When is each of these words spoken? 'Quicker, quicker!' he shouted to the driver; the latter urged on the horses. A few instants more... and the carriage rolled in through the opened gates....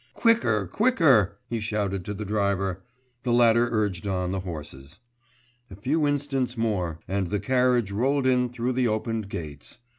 'Quicker, 0.15 0.65
quicker!' 0.65 1.37
he 1.47 1.59
shouted 1.59 2.03
to 2.03 2.11
the 2.15 2.25
driver; 2.25 2.81
the 3.21 3.31
latter 3.31 3.69
urged 3.71 4.07
on 4.07 4.31
the 4.31 4.39
horses. 4.39 4.97
A 5.69 5.75
few 5.75 6.07
instants 6.07 6.57
more... 6.57 6.97
and 7.07 7.27
the 7.27 7.39
carriage 7.39 7.91
rolled 7.91 8.25
in 8.25 8.49
through 8.49 8.73
the 8.73 8.87
opened 8.87 9.29
gates.... 9.29 9.77